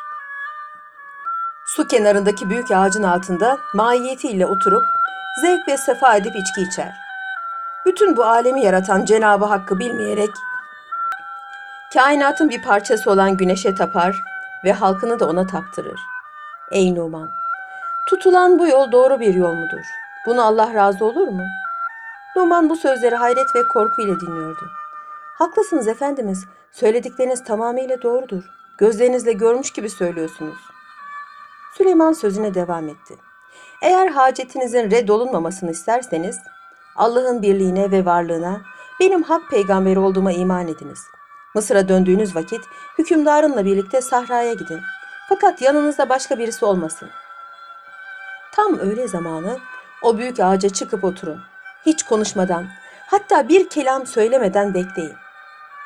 Su 1.65 1.87
kenarındaki 1.87 2.49
büyük 2.49 2.71
ağacın 2.71 3.03
altında 3.03 3.57
mahiyetiyle 3.73 4.45
oturup 4.45 4.83
zevk 5.41 5.67
ve 5.67 5.77
sefa 5.77 6.15
edip 6.15 6.35
içki 6.35 6.61
içer. 6.61 7.08
Bütün 7.85 8.17
bu 8.17 8.23
alemi 8.23 8.65
yaratan 8.65 9.05
Cenabı 9.05 9.45
Hakk'ı 9.45 9.79
bilmeyerek 9.79 10.29
kainatın 11.93 12.49
bir 12.49 12.61
parçası 12.61 13.11
olan 13.11 13.37
güneşe 13.37 13.75
tapar 13.75 14.23
ve 14.63 14.73
halkını 14.73 15.19
da 15.19 15.29
ona 15.29 15.47
taptırır. 15.47 15.99
Ey 16.71 16.95
Numan! 16.95 17.29
Tutulan 18.09 18.59
bu 18.59 18.67
yol 18.67 18.91
doğru 18.91 19.19
bir 19.19 19.33
yol 19.33 19.53
mudur? 19.53 19.85
Bunu 20.25 20.45
Allah 20.45 20.73
razı 20.73 21.05
olur 21.05 21.27
mu? 21.27 21.43
Numan 22.35 22.69
bu 22.69 22.75
sözleri 22.75 23.15
hayret 23.15 23.55
ve 23.55 23.67
korku 23.67 24.01
ile 24.01 24.19
dinliyordu. 24.19 24.69
Haklısınız 25.37 25.87
efendimiz. 25.87 26.45
Söyledikleriniz 26.71 27.43
tamamıyla 27.43 28.01
doğrudur. 28.01 28.43
Gözlerinizle 28.77 29.33
görmüş 29.33 29.71
gibi 29.71 29.89
söylüyorsunuz. 29.89 30.57
Süleyman 31.77 32.13
sözüne 32.13 32.53
devam 32.53 32.89
etti. 32.89 33.15
Eğer 33.81 34.07
hacetinizin 34.07 34.91
reddolunmamasını 34.91 35.71
isterseniz 35.71 36.39
Allah'ın 36.99 37.41
birliğine 37.41 37.91
ve 37.91 38.05
varlığına 38.05 38.61
benim 38.99 39.23
hak 39.23 39.49
peygamberi 39.49 39.99
olduğuma 39.99 40.31
iman 40.31 40.67
ediniz. 40.67 40.99
Mısır'a 41.55 41.89
döndüğünüz 41.89 42.35
vakit 42.35 42.61
hükümdarınla 42.97 43.65
birlikte 43.65 44.01
sahraya 44.01 44.53
gidin. 44.53 44.81
Fakat 45.29 45.61
yanınızda 45.61 46.09
başka 46.09 46.39
birisi 46.39 46.65
olmasın. 46.65 47.09
Tam 48.51 48.79
öğle 48.79 49.07
zamanı 49.07 49.57
o 50.03 50.17
büyük 50.17 50.39
ağaca 50.39 50.69
çıkıp 50.69 51.03
oturun. 51.03 51.41
Hiç 51.85 52.03
konuşmadan, 52.03 52.65
hatta 53.07 53.49
bir 53.49 53.69
kelam 53.69 54.07
söylemeden 54.07 54.73
bekleyin. 54.73 55.15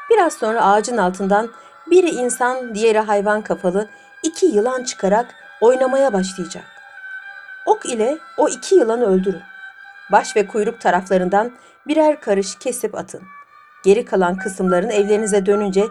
Biraz 0.10 0.34
sonra 0.34 0.66
ağacın 0.66 0.98
altından 0.98 1.50
biri 1.90 2.10
insan, 2.10 2.76
diğeri 2.76 3.00
hayvan 3.00 3.42
kafalı 3.42 3.88
iki 4.24 4.46
yılan 4.46 4.84
çıkarak 4.84 5.36
oynamaya 5.62 6.14
başlayacak. 6.14 6.66
Ok 7.66 7.86
ile 7.86 8.18
o 8.38 8.50
iki 8.50 8.76
yılanı 8.76 9.06
öldürün. 9.06 9.53
Baş 10.14 10.36
ve 10.36 10.48
kuyruk 10.48 10.82
taraflarından 10.82 11.52
birer 11.88 12.22
karış 12.22 12.56
kesip 12.56 12.96
atın. 12.96 13.22
Geri 13.84 14.06
kalan 14.06 14.38
kısımların 14.38 14.90
evlerinize 14.90 15.46
dönünce 15.46 15.86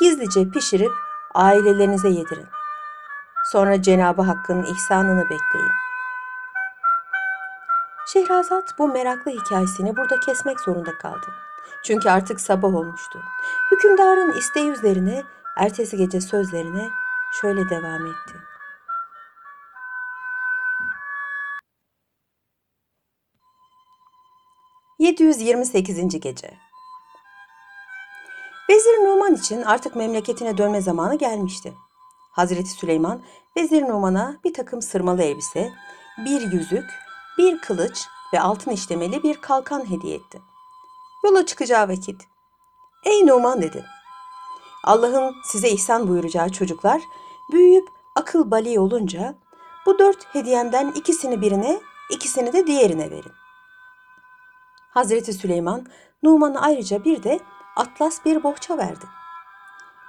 gizlice 0.00 0.50
pişirip 0.50 0.92
ailelerinize 1.34 2.08
yedirin. 2.08 2.46
Sonra 3.52 3.82
Cenabı 3.82 4.22
Hakk'ın 4.22 4.62
ihsanını 4.62 5.24
bekleyin. 5.24 5.72
Şehrazat 8.12 8.78
bu 8.78 8.88
meraklı 8.88 9.30
hikayesini 9.30 9.96
burada 9.96 10.20
kesmek 10.20 10.60
zorunda 10.60 10.98
kaldı. 10.98 11.26
Çünkü 11.84 12.08
artık 12.08 12.40
sabah 12.40 12.74
olmuştu. 12.74 13.22
Hükümdarın 13.72 14.32
isteği 14.32 14.70
üzerine 14.70 15.22
ertesi 15.56 15.96
gece 15.96 16.20
sözlerine 16.20 16.88
şöyle 17.40 17.70
devam 17.70 18.06
etti. 18.06 18.45
...728. 25.06 26.18
Gece 26.18 26.54
Vezir 28.70 29.04
Numan 29.04 29.34
için 29.34 29.62
artık 29.62 29.96
memleketine 29.96 30.58
dönme 30.58 30.80
zamanı 30.80 31.14
gelmişti. 31.18 31.74
Hazreti 32.32 32.70
Süleyman, 32.70 33.22
Vezir 33.56 33.82
Numan'a 33.82 34.36
bir 34.44 34.54
takım 34.54 34.82
sırmalı 34.82 35.22
elbise, 35.22 35.72
bir 36.24 36.52
yüzük, 36.52 36.84
bir 37.38 37.58
kılıç 37.58 38.06
ve 38.32 38.40
altın 38.40 38.70
işlemeli 38.70 39.22
bir 39.22 39.40
kalkan 39.40 39.90
hediye 39.90 40.16
etti. 40.16 40.42
Yola 41.24 41.46
çıkacağı 41.46 41.88
vakit, 41.88 42.22
''Ey 43.04 43.26
Numan'' 43.26 43.62
dedi. 43.62 43.84
Allah'ın 44.84 45.34
size 45.44 45.68
ihsan 45.68 46.08
buyuracağı 46.08 46.48
çocuklar 46.48 47.02
büyüyüp 47.52 47.88
akıl 48.14 48.50
bali 48.50 48.80
olunca 48.80 49.34
bu 49.86 49.98
dört 49.98 50.34
hediyemden 50.34 50.92
ikisini 50.92 51.40
birine, 51.40 51.80
ikisini 52.10 52.52
de 52.52 52.66
diğerine 52.66 53.10
verin. 53.10 53.32
Hazreti 54.96 55.32
Süleyman 55.32 55.86
Numan'a 56.22 56.60
ayrıca 56.60 57.04
bir 57.04 57.22
de 57.22 57.40
atlas 57.76 58.24
bir 58.24 58.42
bohça 58.42 58.78
verdi. 58.78 59.04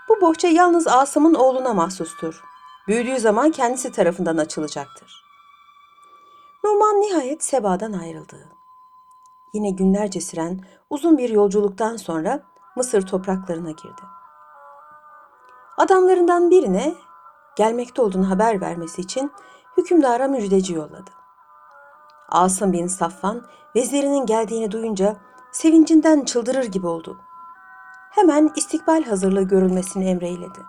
Bu 0.09 0.21
bohça 0.21 0.47
yalnız 0.47 0.87
Asım'ın 0.87 1.33
oğluna 1.33 1.73
mahsustur. 1.73 2.43
Büyüdüğü 2.87 3.19
zaman 3.19 3.51
kendisi 3.51 3.91
tarafından 3.91 4.37
açılacaktır. 4.37 5.23
Numan 6.63 7.01
nihayet 7.01 7.43
Seba'dan 7.43 7.93
ayrıldı. 7.93 8.49
Yine 9.53 9.69
günlerce 9.69 10.21
süren 10.21 10.59
uzun 10.89 11.17
bir 11.17 11.29
yolculuktan 11.29 11.97
sonra 11.97 12.41
Mısır 12.75 13.07
topraklarına 13.07 13.71
girdi. 13.71 14.01
Adamlarından 15.77 16.51
birine 16.51 16.95
gelmekte 17.55 18.01
olduğunu 18.01 18.29
haber 18.29 18.61
vermesi 18.61 19.01
için 19.01 19.31
hükümdara 19.77 20.27
müjdeci 20.27 20.73
yolladı. 20.73 21.16
Asım 22.29 22.73
bin 22.73 22.87
Safvan 22.87 23.41
vezirinin 23.75 24.25
geldiğini 24.25 24.71
duyunca 24.71 25.15
sevincinden 25.51 26.21
çıldırır 26.21 26.63
gibi 26.63 26.87
oldu. 26.87 27.17
Hemen 28.11 28.51
istikbal 28.55 29.03
hazırlığı 29.03 29.43
görülmesini 29.43 30.09
emreyledi. 30.09 30.59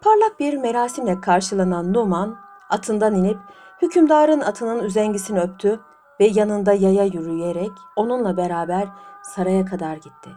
Parlak 0.00 0.40
bir 0.40 0.56
merasimle 0.56 1.20
karşılanan 1.20 1.92
Numan 1.92 2.38
atından 2.70 3.14
inip 3.14 3.38
hükümdarın 3.82 4.40
atının 4.40 4.84
üzengisini 4.84 5.40
öptü 5.40 5.80
ve 6.20 6.26
yanında 6.26 6.72
yaya 6.72 7.04
yürüyerek 7.04 7.72
onunla 7.96 8.36
beraber 8.36 8.88
saraya 9.22 9.64
kadar 9.64 9.94
gitti. 9.94 10.30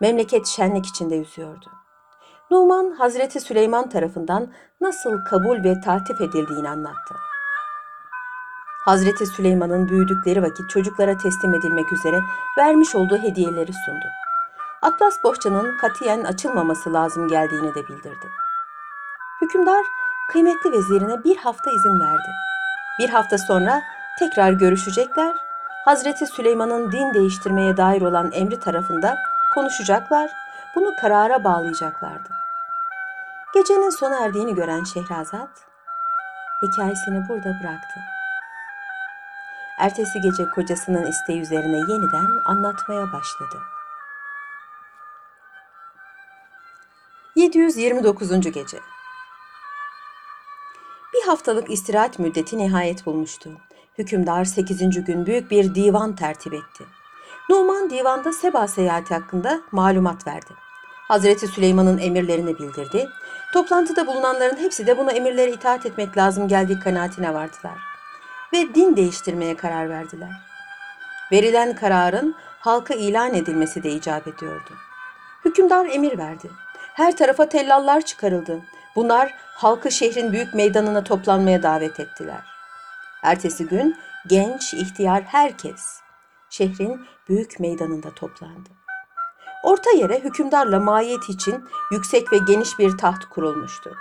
Memleket 0.00 0.46
şenlik 0.46 0.86
içinde 0.86 1.14
yüzüyordu. 1.14 1.66
Numan 2.50 2.90
Hazreti 2.90 3.40
Süleyman 3.40 3.88
tarafından 3.88 4.52
nasıl 4.80 5.24
kabul 5.24 5.64
ve 5.64 5.80
tatif 5.80 6.20
edildiğini 6.20 6.68
anlattı. 6.68 7.29
Hazreti 8.90 9.26
Süleyman'ın 9.26 9.88
büyüdükleri 9.88 10.42
vakit 10.42 10.70
çocuklara 10.70 11.18
teslim 11.18 11.54
edilmek 11.54 11.92
üzere 11.92 12.20
vermiş 12.58 12.94
olduğu 12.94 13.18
hediyeleri 13.18 13.72
sundu. 13.72 14.04
Atlas 14.82 15.24
bohçanın 15.24 15.76
katiyen 15.76 16.24
açılmaması 16.24 16.92
lazım 16.92 17.28
geldiğini 17.28 17.74
de 17.74 17.88
bildirdi. 17.88 18.30
Hükümdar 19.42 19.84
kıymetli 20.32 20.72
vezirine 20.72 21.24
bir 21.24 21.36
hafta 21.36 21.70
izin 21.70 22.00
verdi. 22.00 22.30
Bir 22.98 23.08
hafta 23.08 23.38
sonra 23.38 23.82
tekrar 24.18 24.52
görüşecekler, 24.52 25.34
Hazreti 25.84 26.26
Süleyman'ın 26.26 26.92
din 26.92 27.14
değiştirmeye 27.14 27.76
dair 27.76 28.02
olan 28.02 28.32
emri 28.32 28.60
tarafında 28.60 29.16
konuşacaklar, 29.54 30.30
bunu 30.76 30.90
karara 31.00 31.44
bağlayacaklardı. 31.44 32.28
Gecenin 33.54 33.90
sona 33.90 34.24
erdiğini 34.24 34.54
gören 34.54 34.84
Şehrazat, 34.84 35.50
hikayesini 36.62 37.28
burada 37.28 37.60
bıraktı. 37.60 38.19
Ertesi 39.80 40.20
gece 40.20 40.50
kocasının 40.54 41.06
isteği 41.06 41.40
üzerine 41.40 41.76
yeniden 41.76 42.26
anlatmaya 42.46 43.12
başladı. 43.12 43.58
729. 47.36 48.40
Gece 48.40 48.78
Bir 51.14 51.26
haftalık 51.26 51.70
istirahat 51.70 52.18
müddeti 52.18 52.58
nihayet 52.58 53.06
bulmuştu. 53.06 53.50
Hükümdar 53.98 54.44
8. 54.44 55.04
gün 55.04 55.26
büyük 55.26 55.50
bir 55.50 55.74
divan 55.74 56.16
tertip 56.16 56.54
etti. 56.54 56.84
Numan 57.50 57.90
divanda 57.90 58.32
Seba 58.32 58.68
seyahati 58.68 59.14
hakkında 59.14 59.60
malumat 59.72 60.26
verdi. 60.26 60.54
Hazreti 61.08 61.46
Süleyman'ın 61.46 61.98
emirlerini 61.98 62.58
bildirdi. 62.58 63.08
Toplantıda 63.52 64.06
bulunanların 64.06 64.56
hepsi 64.56 64.86
de 64.86 64.98
buna 64.98 65.12
emirlere 65.12 65.50
itaat 65.50 65.86
etmek 65.86 66.16
lazım 66.16 66.48
geldiği 66.48 66.80
kanaatine 66.80 67.34
vardılar. 67.34 67.89
Ve 68.52 68.74
din 68.74 68.96
değiştirmeye 68.96 69.56
karar 69.56 69.88
verdiler. 69.88 70.30
Verilen 71.32 71.74
kararın 71.74 72.34
halka 72.60 72.94
ilan 72.94 73.34
edilmesi 73.34 73.82
de 73.82 73.90
icap 73.90 74.28
ediyordu. 74.28 74.70
Hükümdar 75.44 75.86
emir 75.86 76.18
verdi. 76.18 76.50
Her 76.94 77.16
tarafa 77.16 77.48
tellallar 77.48 78.00
çıkarıldı. 78.00 78.60
Bunlar 78.96 79.34
halkı 79.38 79.90
şehrin 79.90 80.32
büyük 80.32 80.54
meydanına 80.54 81.04
toplanmaya 81.04 81.62
davet 81.62 82.00
ettiler. 82.00 82.44
Ertesi 83.22 83.66
gün 83.66 83.96
genç, 84.26 84.74
ihtiyar 84.74 85.22
herkes 85.22 86.00
şehrin 86.50 87.00
büyük 87.28 87.60
meydanında 87.60 88.14
toplandı. 88.14 88.68
Orta 89.62 89.90
yere 89.90 90.20
hükümdarla 90.20 90.80
mahiyet 90.80 91.28
için 91.28 91.64
yüksek 91.92 92.32
ve 92.32 92.38
geniş 92.38 92.78
bir 92.78 92.98
taht 92.98 93.24
kurulmuştu. 93.24 93.96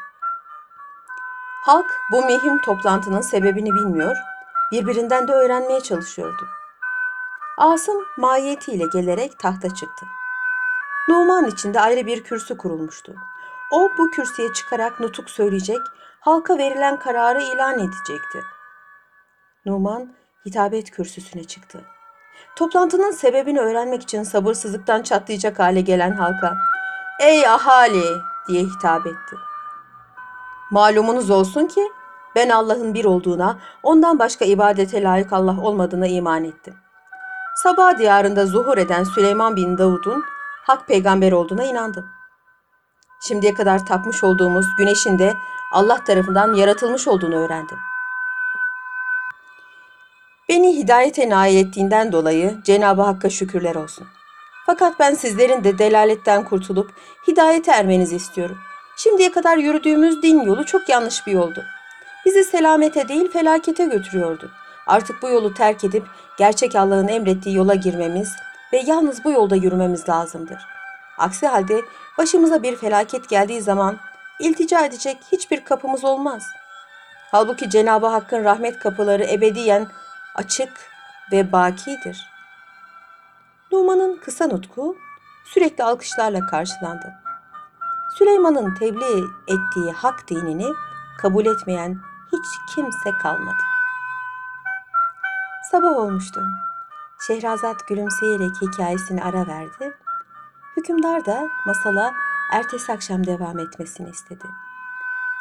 Halk 1.65 1.85
bu 2.11 2.25
mühim 2.25 2.61
toplantının 2.61 3.21
sebebini 3.21 3.73
bilmiyor, 3.73 4.17
birbirinden 4.71 5.27
de 5.27 5.31
öğrenmeye 5.33 5.81
çalışıyordu. 5.81 6.47
Asım 7.57 8.05
mahiyetiyle 8.17 8.85
gelerek 8.93 9.39
tahta 9.39 9.75
çıktı. 9.75 10.05
Numan 11.09 11.45
içinde 11.45 11.79
ayrı 11.79 12.05
bir 12.05 12.23
kürsü 12.23 12.57
kurulmuştu. 12.57 13.15
O 13.71 13.89
bu 13.97 14.11
kürsüye 14.11 14.53
çıkarak 14.53 14.99
nutuk 14.99 15.29
söyleyecek, 15.29 15.79
halka 16.19 16.57
verilen 16.57 16.99
kararı 16.99 17.43
ilan 17.43 17.79
edecekti. 17.79 18.43
Numan 19.65 20.13
hitabet 20.45 20.91
kürsüsüne 20.91 21.43
çıktı. 21.43 21.81
Toplantının 22.55 23.11
sebebini 23.11 23.59
öğrenmek 23.59 24.03
için 24.03 24.23
sabırsızlıktan 24.23 25.03
çatlayacak 25.03 25.59
hale 25.59 25.81
gelen 25.81 26.11
halka 26.11 26.57
"Ey 27.19 27.47
ahali!" 27.47 28.05
diye 28.47 28.63
hitap 28.63 29.07
etti. 29.07 29.35
Malumunuz 30.71 31.29
olsun 31.29 31.65
ki 31.67 31.91
ben 32.39 32.49
Allah'ın 32.49 32.93
bir 32.93 33.05
olduğuna, 33.05 33.59
ondan 33.83 34.19
başka 34.19 34.45
ibadete 34.45 35.03
layık 35.03 35.33
Allah 35.33 35.61
olmadığına 35.61 36.07
iman 36.07 36.43
ettim. 36.43 36.75
Sabah 37.63 37.97
diyarında 37.97 38.45
zuhur 38.45 38.77
eden 38.77 39.03
Süleyman 39.03 39.55
bin 39.55 39.77
Davud'un 39.77 40.23
hak 40.67 40.87
peygamber 40.87 41.31
olduğuna 41.31 41.63
inandım. 41.63 42.05
Şimdiye 43.27 43.53
kadar 43.53 43.85
tapmış 43.85 44.23
olduğumuz 44.23 44.65
güneşin 44.77 45.19
de 45.19 45.33
Allah 45.71 46.03
tarafından 46.03 46.53
yaratılmış 46.53 47.07
olduğunu 47.07 47.35
öğrendim. 47.35 47.77
Beni 50.49 50.77
hidayete 50.77 51.29
nail 51.29 51.57
ettiğinden 51.57 52.11
dolayı 52.11 52.57
Cenab-ı 52.63 53.01
Hakk'a 53.01 53.29
şükürler 53.29 53.75
olsun. 53.75 54.07
Fakat 54.65 54.99
ben 54.99 55.13
sizlerin 55.13 55.63
de 55.63 55.77
delaletten 55.77 56.43
kurtulup 56.43 56.91
hidayete 57.27 57.71
ermenizi 57.71 58.15
istiyorum. 58.15 58.57
Şimdiye 58.97 59.31
kadar 59.31 59.57
yürüdüğümüz 59.57 60.23
din 60.23 60.41
yolu 60.41 60.65
çok 60.65 60.89
yanlış 60.89 61.27
bir 61.27 61.31
yoldu. 61.31 61.63
Bizi 62.25 62.43
selamete 62.43 63.07
değil 63.07 63.31
felakete 63.31 63.85
götürüyordu. 63.85 64.51
Artık 64.87 65.21
bu 65.21 65.29
yolu 65.29 65.53
terk 65.53 65.83
edip 65.83 66.07
gerçek 66.37 66.75
Allah'ın 66.75 67.07
emrettiği 67.07 67.55
yola 67.55 67.75
girmemiz 67.75 68.35
ve 68.73 68.77
yalnız 68.85 69.23
bu 69.23 69.31
yolda 69.31 69.55
yürümemiz 69.55 70.09
lazımdır. 70.09 70.61
Aksi 71.17 71.47
halde 71.47 71.81
başımıza 72.17 72.63
bir 72.63 72.75
felaket 72.75 73.29
geldiği 73.29 73.61
zaman 73.61 73.97
iltica 74.39 74.85
edecek 74.85 75.17
hiçbir 75.31 75.63
kapımız 75.63 76.03
olmaz. 76.03 76.43
Halbuki 77.31 77.69
Cenab-ı 77.69 78.07
Hakk'ın 78.07 78.43
rahmet 78.43 78.79
kapıları 78.79 79.23
ebediyen 79.23 79.87
açık 80.35 80.69
ve 81.31 81.51
bakidir. 81.51 82.29
Numan'ın 83.71 84.17
kısa 84.17 84.47
nutku 84.47 84.95
sürekli 85.45 85.83
alkışlarla 85.83 86.45
karşılandı. 86.45 87.13
Süleyman'ın 88.17 88.75
tebliğ 88.75 89.23
ettiği 89.47 89.91
hak 89.91 90.29
dinini 90.29 90.67
kabul 91.21 91.45
etmeyen 91.45 92.08
hiç 92.31 92.75
kimse 92.75 93.17
kalmadı. 93.17 93.63
Sabah 95.71 95.97
olmuştu. 95.97 96.41
Şehrazat 97.27 97.87
gülümseyerek 97.87 98.61
hikayesini 98.61 99.23
ara 99.23 99.47
verdi. 99.47 99.97
Hükümdar 100.77 101.25
da 101.25 101.49
masala 101.65 102.13
ertesi 102.51 102.93
akşam 102.93 103.27
devam 103.27 103.59
etmesini 103.59 104.09
istedi. 104.09 104.45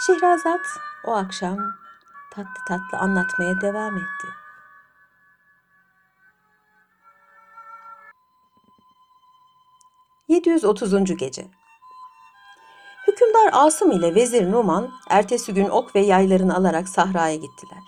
Şehrazat 0.06 0.66
o 1.04 1.16
akşam 1.16 1.58
tatlı 2.30 2.64
tatlı 2.68 2.98
anlatmaya 2.98 3.60
devam 3.60 3.96
etti. 3.96 4.26
...730. 10.28 11.14
Gece 11.14 11.50
Hükümdar 13.18 13.50
Asım 13.52 13.90
ile 13.90 14.14
Vezir 14.14 14.52
Numan 14.52 14.90
ertesi 15.10 15.54
gün 15.54 15.68
ok 15.68 15.94
ve 15.94 16.00
yaylarını 16.00 16.56
alarak 16.56 16.88
sahraya 16.88 17.34
gittiler. 17.34 17.82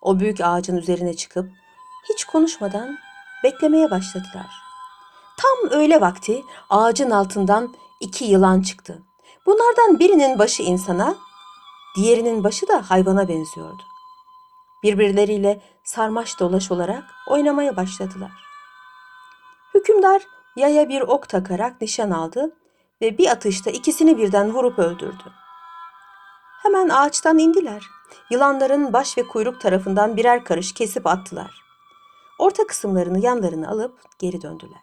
O 0.00 0.20
büyük 0.20 0.40
ağacın 0.40 0.76
üzerine 0.76 1.14
çıkıp 1.14 1.50
hiç 2.08 2.24
konuşmadan 2.24 2.98
beklemeye 3.44 3.90
başladılar. 3.90 4.46
Tam 5.36 5.80
öğle 5.80 6.00
vakti 6.00 6.42
ağacın 6.70 7.10
altından 7.10 7.74
iki 8.00 8.24
yılan 8.24 8.62
çıktı. 8.62 9.02
Bunlardan 9.46 9.98
birinin 9.98 10.38
başı 10.38 10.62
insana, 10.62 11.14
diğerinin 11.96 12.44
başı 12.44 12.68
da 12.68 12.90
hayvana 12.90 13.28
benziyordu. 13.28 13.82
Birbirleriyle 14.82 15.60
sarmaş 15.84 16.40
dolaş 16.40 16.70
olarak 16.70 17.04
oynamaya 17.28 17.76
başladılar. 17.76 18.32
Hükümdar 19.74 20.22
yaya 20.56 20.88
bir 20.88 21.00
ok 21.00 21.28
takarak 21.28 21.80
nişan 21.80 22.10
aldı 22.10 22.52
ve 23.00 23.18
bir 23.18 23.28
atışta 23.28 23.70
ikisini 23.70 24.18
birden 24.18 24.54
vurup 24.54 24.78
öldürdü. 24.78 25.32
Hemen 26.62 26.88
ağaçtan 26.88 27.38
indiler. 27.38 27.86
Yılanların 28.30 28.92
baş 28.92 29.18
ve 29.18 29.22
kuyruk 29.22 29.60
tarafından 29.60 30.16
birer 30.16 30.44
karış 30.44 30.74
kesip 30.74 31.06
attılar. 31.06 31.62
Orta 32.38 32.66
kısımlarını 32.66 33.18
yanlarını 33.18 33.68
alıp 33.68 34.00
geri 34.18 34.42
döndüler. 34.42 34.80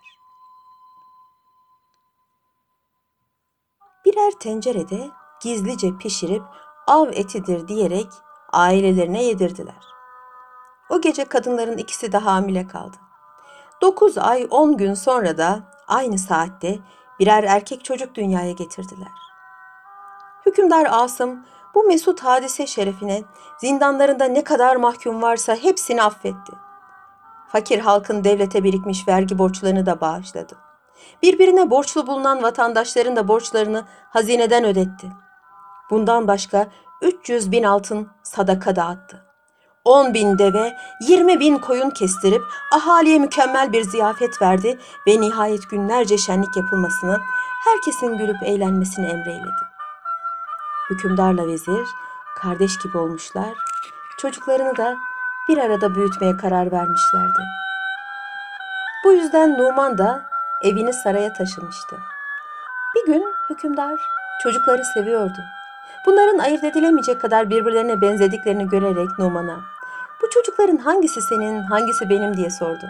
Birer 4.06 4.32
tencerede 4.32 5.10
gizlice 5.41 5.97
pişirip 5.97 6.43
av 6.88 7.08
etidir 7.08 7.67
diyerek 7.67 8.08
ailelerine 8.52 9.23
yedirdiler. 9.23 9.86
O 10.89 11.02
gece 11.02 11.26
kadınların 11.26 11.78
ikisi 11.78 12.12
de 12.12 12.17
hamile 12.17 12.67
kaldı. 12.67 12.97
Dokuz 13.82 14.17
ay 14.17 14.47
on 14.49 14.78
gün 14.78 14.93
sonra 14.93 15.38
da 15.38 15.71
aynı 15.88 16.17
saatte 16.17 16.80
birer 17.19 17.43
erkek 17.43 17.86
çocuk 17.86 18.15
dünyaya 18.15 18.52
getirdiler. 18.52 19.12
Hükümdar 20.45 20.88
Asım 20.91 21.45
bu 21.76 21.84
mesut 21.84 22.19
hadise 22.19 22.67
şerefine 22.67 23.23
zindanlarında 23.60 24.26
ne 24.26 24.43
kadar 24.43 24.76
mahkum 24.76 25.21
varsa 25.21 25.56
hepsini 25.56 26.04
affetti. 26.04 26.52
Fakir 27.47 27.80
halkın 27.80 28.23
devlete 28.23 28.63
birikmiş 28.63 29.08
vergi 29.08 29.38
borçlarını 29.38 29.86
da 29.86 30.02
bağışladı. 30.02 30.56
Birbirine 31.21 31.69
borçlu 31.69 32.08
bulunan 32.08 32.43
vatandaşların 32.43 33.15
da 33.15 33.28
borçlarını 33.28 33.86
hazineden 34.10 34.63
ödetti. 34.63 35.08
Bundan 35.89 36.28
başka 36.28 36.67
300 37.02 37.52
bin 37.52 37.63
altın 37.63 38.10
sadaka 38.23 38.76
dağıttı. 38.76 39.33
10 39.86 40.13
bin 40.13 40.38
deve, 40.38 40.78
20 41.00 41.39
bin 41.39 41.58
koyun 41.58 41.89
kestirip 41.89 42.41
ahaliye 42.72 43.19
mükemmel 43.19 43.74
bir 43.74 43.84
ziyafet 43.84 44.41
verdi 44.41 44.80
ve 45.08 45.22
nihayet 45.22 45.69
günlerce 45.69 46.17
şenlik 46.17 46.58
yapılmasını, 46.58 47.19
herkesin 47.65 48.17
gülüp 48.17 48.43
eğlenmesini 48.43 49.06
emreyledi. 49.06 49.63
Hükümdarla 50.89 51.48
vezir 51.48 51.88
kardeş 52.36 52.78
gibi 52.80 52.98
olmuşlar, 52.98 53.54
çocuklarını 54.17 54.78
da 54.78 54.96
bir 55.50 55.58
arada 55.58 55.96
büyütmeye 55.96 56.38
karar 56.38 56.72
vermişlerdi. 56.72 57.43
Bu 59.06 59.12
yüzden 59.12 59.58
Numan 59.58 59.98
da 59.98 60.26
evini 60.62 60.93
saraya 60.93 61.34
taşımıştı. 61.34 61.96
Bir 62.96 63.06
gün 63.06 63.26
hükümdar 63.50 64.00
çocukları 64.43 64.86
seviyordu. 64.86 65.39
Bunların 66.06 66.38
ayırt 66.38 66.63
edilemeyecek 66.63 67.22
kadar 67.22 67.50
birbirlerine 67.50 68.02
benzediklerini 68.02 68.69
görerek 68.69 69.19
Numan'a 69.19 69.72
çocukların 70.54 70.78
hangisi 70.78 71.22
senin, 71.22 71.63
hangisi 71.63 72.10
benim 72.10 72.38
diye 72.38 72.50
sordu. 72.50 72.86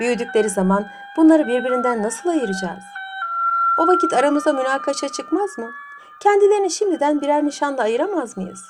Büyüdükleri 0.00 0.50
zaman 0.50 0.86
bunları 1.16 1.46
birbirinden 1.46 2.02
nasıl 2.02 2.28
ayıracağız? 2.28 2.84
O 3.78 3.86
vakit 3.86 4.12
aramıza 4.12 4.52
münakaşa 4.52 5.08
çıkmaz 5.08 5.58
mı? 5.58 5.70
Kendilerini 6.20 6.70
şimdiden 6.70 7.20
birer 7.20 7.44
nişanla 7.44 7.82
ayıramaz 7.82 8.36
mıyız? 8.36 8.64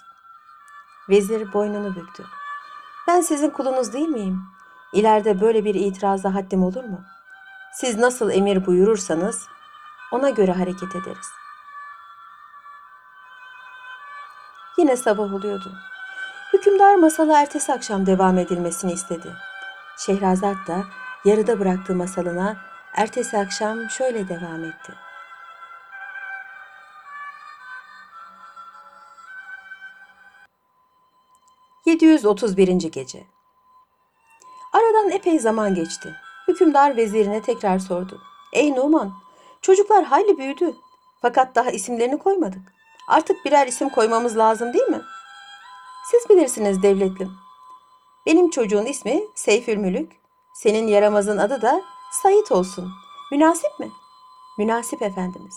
Vezir 1.09 1.53
boynunu 1.53 1.97
büktü. 1.97 2.25
Ben 3.09 3.21
sizin 3.21 3.51
kulunuz 3.51 3.93
değil 3.93 4.09
miyim? 4.09 4.43
İleride 4.93 5.41
böyle 5.41 5.65
bir 5.65 5.75
itiraza 5.75 6.35
haddim 6.35 6.63
olur 6.63 6.85
mu? 6.85 7.01
Siz 7.73 7.99
nasıl 7.99 8.31
emir 8.31 8.67
buyurursanız 8.67 9.47
ona 10.13 10.31
göre 10.31 10.53
hareket 10.53 10.97
ederiz. 10.97 11.29
Yine 14.79 14.97
sabah 14.97 15.35
oluyordu. 15.35 15.73
Hükümdar 16.63 16.95
masala 16.95 17.41
ertesi 17.41 17.73
akşam 17.73 18.07
devam 18.07 18.39
edilmesini 18.39 18.93
istedi. 18.93 19.33
Şehrazat 19.99 20.57
da 20.69 20.85
yarıda 21.25 21.61
bıraktığı 21.61 21.95
masalına 21.95 22.57
ertesi 22.95 23.39
akşam 23.39 23.91
şöyle 23.91 24.29
devam 24.29 24.65
etti. 24.65 24.93
...731. 31.87 32.91
Gece 32.91 33.27
Aradan 34.73 35.11
epey 35.11 35.39
zaman 35.39 35.75
geçti. 35.75 36.15
Hükümdar 36.49 36.97
vezirine 36.97 37.43
tekrar 37.43 37.79
sordu. 37.79 38.21
Ey 38.53 38.77
Numan, 38.77 39.13
çocuklar 39.63 40.05
hayli 40.05 40.39
büyüdü. 40.39 40.75
Fakat 41.23 41.55
daha 41.55 41.71
isimlerini 41.71 42.19
koymadık. 42.19 42.73
Artık 43.09 43.45
birer 43.45 43.67
isim 43.67 43.89
koymamız 43.89 44.37
lazım 44.39 44.73
değil 44.73 44.89
mi? 44.89 45.01
Siz 46.13 46.29
bilirsiniz 46.29 46.83
devletlim. 46.83 47.33
Benim 48.27 48.51
çocuğun 48.51 48.85
ismi 48.85 49.23
Seyfül 49.35 49.77
Mülük. 49.77 50.13
Senin 50.55 50.87
yaramazın 50.87 51.39
adı 51.39 51.63
da 51.63 51.83
Sayit 52.23 52.53
olsun. 52.53 52.93
Münasip 53.33 53.81
mi? 53.81 53.91
Münasip 54.59 55.03
efendimiz. 55.03 55.55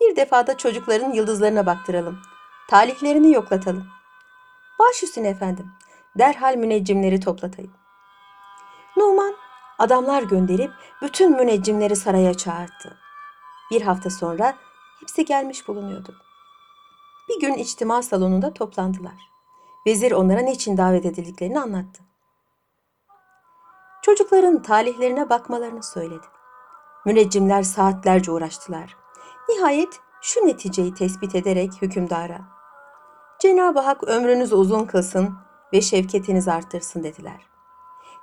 Bir 0.00 0.16
defada 0.16 0.56
çocukların 0.56 1.12
yıldızlarına 1.12 1.66
baktıralım. 1.66 2.18
Talihlerini 2.68 3.32
yoklatalım. 3.32 3.86
Baş 4.78 5.02
üstüne 5.02 5.28
efendim. 5.28 5.66
Derhal 6.18 6.56
müneccimleri 6.56 7.20
toplatayım. 7.20 7.72
Numan 8.96 9.34
adamlar 9.78 10.22
gönderip 10.22 10.70
bütün 11.02 11.36
müneccimleri 11.36 11.96
saraya 11.96 12.34
çağırdı. 12.34 12.98
Bir 13.70 13.82
hafta 13.82 14.10
sonra 14.10 14.54
hepsi 15.00 15.24
gelmiş 15.24 15.68
bulunuyordu. 15.68 16.23
Bir 17.28 17.40
gün 17.40 17.54
içtima 17.54 18.02
salonunda 18.02 18.54
toplandılar. 18.54 19.30
Vezir 19.86 20.12
onlara 20.12 20.40
niçin 20.40 20.76
davet 20.76 21.06
edildiklerini 21.06 21.60
anlattı. 21.60 22.02
Çocukların 24.02 24.62
talihlerine 24.62 25.30
bakmalarını 25.30 25.82
söyledi. 25.82 26.26
Müneccimler 27.06 27.62
saatlerce 27.62 28.30
uğraştılar. 28.30 28.96
Nihayet 29.48 30.00
şu 30.22 30.46
neticeyi 30.46 30.94
tespit 30.94 31.34
ederek 31.34 31.82
hükümdara 31.82 32.40
Cenab-ı 33.38 33.80
Hak 33.80 34.04
ömrünüzü 34.04 34.54
uzun 34.54 34.84
kılsın 34.84 35.34
ve 35.72 35.80
şevketinizi 35.80 36.52
arttırsın 36.52 37.04
dediler. 37.04 37.46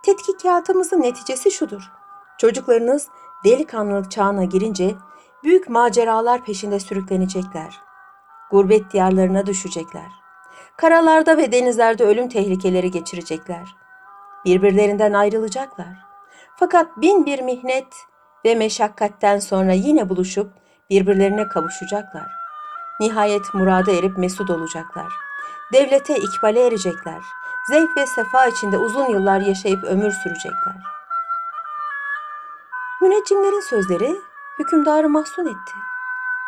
Tetkikatımızın 0.04 1.02
neticesi 1.02 1.52
şudur. 1.52 1.92
Çocuklarınız 2.38 3.08
delikanlılık 3.46 4.12
çağına 4.12 4.44
girince 4.44 4.96
büyük 5.44 5.70
maceralar 5.70 6.44
peşinde 6.44 6.80
sürüklenecekler. 6.80 7.90
Gurbet 8.52 8.92
diyarlarına 8.92 9.46
düşecekler. 9.46 10.12
Karalarda 10.78 11.38
ve 11.38 11.52
denizlerde 11.52 12.04
ölüm 12.04 12.30
tehlikeleri 12.30 12.92
geçirecekler. 12.92 13.76
Birbirlerinden 14.46 15.14
ayrılacaklar. 15.14 15.98
Fakat 16.56 16.98
bin 16.98 17.26
bir 17.26 17.42
mihnet 17.42 17.94
ve 18.46 18.56
meşakkatten 18.56 19.40
sonra 19.40 19.72
yine 19.72 20.10
buluşup 20.10 20.52
birbirlerine 20.90 21.48
kavuşacaklar. 21.48 22.32
Nihayet 23.00 23.54
murada 23.54 23.92
erip 23.92 24.18
mesut 24.18 24.50
olacaklar. 24.50 25.14
Devlete 25.74 26.18
ikbale 26.18 26.68
erecekler. 26.68 27.22
Zevk 27.70 27.98
ve 27.98 28.06
sefa 28.06 28.48
içinde 28.48 28.78
uzun 28.78 29.10
yıllar 29.10 29.40
yaşayıp 29.40 29.84
ömür 29.84 30.12
sürecekler. 30.12 30.76
Müneccimlerin 33.02 33.62
sözleri 33.70 34.16
hükümdarı 34.60 35.10
mahzun 35.10 35.46
etti. 35.46 35.74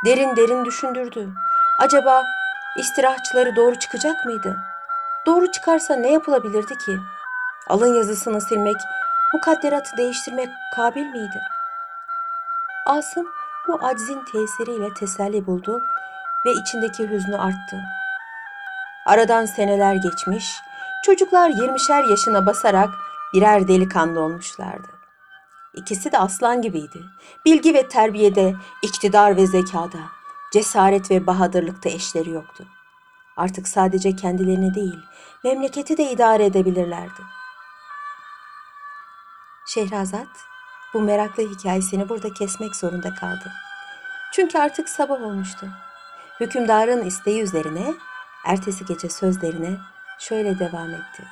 Derin 0.06 0.36
derin 0.36 0.66
düşündürdü. 0.66 1.30
Acaba 1.79 2.25
istirahçıları 2.77 3.55
doğru 3.55 3.79
çıkacak 3.79 4.25
mıydı? 4.25 4.57
Doğru 5.25 5.51
çıkarsa 5.51 5.95
ne 5.95 6.12
yapılabilirdi 6.12 6.77
ki? 6.77 6.97
Alın 7.69 7.93
yazısını 7.93 8.41
silmek, 8.41 8.75
mukadderatı 9.33 9.97
değiştirmek 9.97 10.49
kabil 10.75 11.05
miydi? 11.05 11.41
Asım 12.86 13.27
bu 13.67 13.79
aczin 13.86 14.25
tesiriyle 14.31 14.93
teselli 14.93 15.47
buldu 15.47 15.81
ve 16.45 16.51
içindeki 16.51 17.09
hüznü 17.09 17.38
arttı. 17.38 17.77
Aradan 19.05 19.45
seneler 19.45 19.95
geçmiş, 19.95 20.55
çocuklar 21.05 21.49
20'şer 21.49 22.09
yaşına 22.09 22.45
basarak 22.45 22.89
birer 23.33 23.67
delikanlı 23.67 24.19
olmuşlardı. 24.19 24.88
İkisi 25.73 26.12
de 26.12 26.19
aslan 26.19 26.62
gibiydi. 26.62 27.01
Bilgi 27.45 27.73
ve 27.73 27.88
terbiyede, 27.88 28.55
iktidar 28.81 29.38
ve 29.38 29.47
zekada, 29.47 29.99
cesaret 30.54 31.12
ve 31.12 31.28
bahadırlıkta 31.28 31.89
eşleri 31.89 32.30
yoktu. 32.30 32.66
Artık 33.38 33.68
sadece 33.68 34.16
kendilerini 34.16 34.74
değil, 34.76 35.00
memleketi 35.44 35.98
de 35.98 36.12
idare 36.12 36.46
edebilirlerdi. 36.46 37.22
Şehrazat 39.68 40.28
bu 40.94 41.02
meraklı 41.02 41.44
hikayesini 41.44 42.10
burada 42.10 42.34
kesmek 42.34 42.76
zorunda 42.76 43.13
kaldı. 43.13 43.52
Çünkü 44.34 44.58
artık 44.58 44.89
sabah 44.89 45.22
olmuştu. 45.22 45.68
Hükümdarın 46.39 47.06
isteği 47.06 47.42
üzerine 47.42 47.94
ertesi 48.46 48.86
gece 48.86 49.10
sözlerine 49.10 49.78
şöyle 50.20 50.60
devam 50.60 50.89
etti. 50.89 51.24